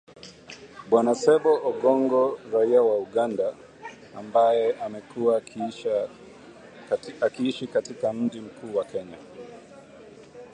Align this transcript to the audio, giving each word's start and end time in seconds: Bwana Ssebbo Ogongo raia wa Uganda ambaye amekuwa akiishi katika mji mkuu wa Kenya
Bwana 0.89 1.13
Ssebbo 1.15 1.51
Ogongo 1.69 2.23
raia 2.53 2.81
wa 2.89 2.95
Uganda 3.07 3.53
ambaye 4.15 4.73
amekuwa 4.79 5.37
akiishi 7.23 7.67
katika 7.67 8.13
mji 8.13 8.41
mkuu 8.41 8.75
wa 8.77 8.85
Kenya 8.85 9.17